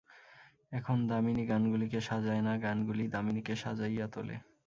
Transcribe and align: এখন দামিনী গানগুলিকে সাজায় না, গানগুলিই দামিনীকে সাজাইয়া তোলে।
এখন 0.71 0.97
দামিনী 1.07 1.43
গানগুলিকে 1.47 1.99
সাজায় 2.01 2.41
না, 2.41 2.53
গানগুলিই 2.57 3.07
দামিনীকে 3.07 3.53
সাজাইয়া 3.55 4.07
তোলে। 4.07 4.35